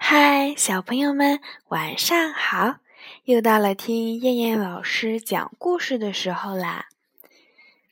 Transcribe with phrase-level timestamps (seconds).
[0.00, 2.76] 嗨，小朋友们，晚上好！
[3.24, 6.86] 又到了听燕燕老师讲故事的时候啦。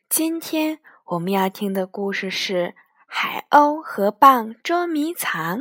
[0.09, 2.69] 今天我们要听的故事是
[3.07, 5.59] 《海鸥和蚌捉迷藏》。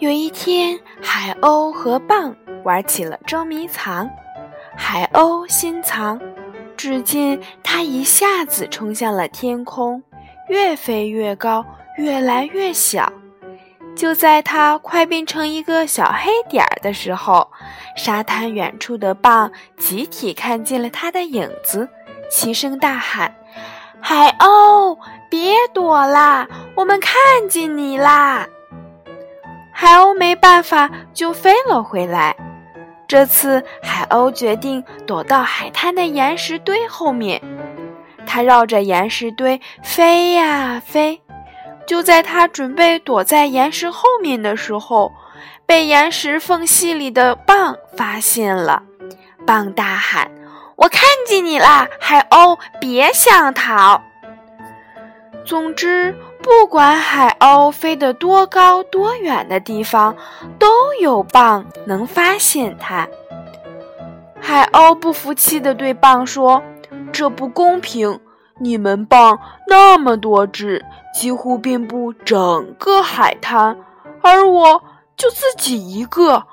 [0.00, 2.34] 有一天，海鸥和蚌
[2.64, 4.10] 玩起了捉迷藏。
[4.76, 6.20] 海鸥心藏，
[6.76, 10.02] 只见它一下子冲向了天空，
[10.48, 11.64] 越飞越高。
[11.96, 13.12] 越来越小，
[13.96, 17.50] 就在它快变成一个小黑点儿的时候，
[17.96, 21.88] 沙滩远处的蚌集体看见了它的影子，
[22.30, 23.34] 齐声大喊
[24.00, 24.98] ：“海鸥，
[25.30, 27.14] 别躲啦，我们看
[27.48, 28.46] 见你啦！”
[29.72, 32.36] 海鸥没办法，就飞了回来。
[33.08, 37.40] 这次，海鸥决定躲到海滩的岩石堆后面，
[38.26, 41.20] 它绕着岩石堆飞呀飞。
[41.86, 45.12] 就在他准备躲在岩石后面的时候，
[45.64, 48.82] 被岩石缝隙里的蚌发现了。
[49.46, 50.30] 蚌大喊
[50.74, 54.02] ：“我看见你啦，海鸥，别想逃！”
[55.46, 56.12] 总之，
[56.42, 60.16] 不管海鸥飞得多高多远的地方，
[60.58, 63.06] 都有蚌能发现它。
[64.40, 66.60] 海鸥不服气地对蚌说
[67.12, 68.18] ：“这不公平。”
[68.58, 73.76] 你们蚌那么多只，几乎遍布整个海滩，
[74.22, 74.82] 而我
[75.16, 76.44] 就自己一个，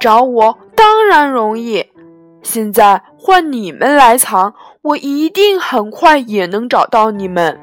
[0.00, 1.86] 找我当然容易。
[2.42, 7.60] 现在换你们来藏，我一定很快也能找到你们。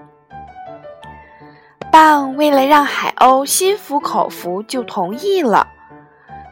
[1.91, 5.67] 蚌为了让海鸥心服口服，就同意了。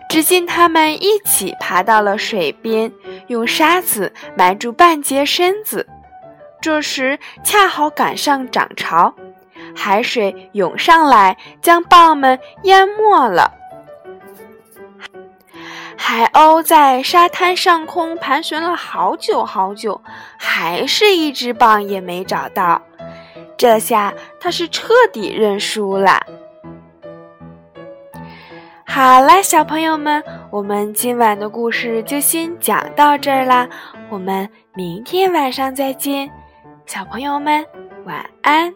[0.09, 2.91] 只见他们一起爬到了水边，
[3.27, 5.87] 用沙子埋住半截身子。
[6.61, 9.13] 这时恰好赶上涨潮，
[9.75, 13.53] 海水涌上来，将蚌们淹没了。
[15.95, 20.01] 海鸥在沙滩上空盘旋了好久好久，
[20.37, 22.81] 还是一只蚌也没找到。
[23.57, 26.19] 这下它是彻底认输了。
[28.85, 33.67] 好了，小朋友们，我们今晚的故事就先讲到这儿啦，
[34.09, 36.31] 我们明天晚上再见。
[36.89, 37.63] 小朋友们，
[38.03, 38.73] 晚安。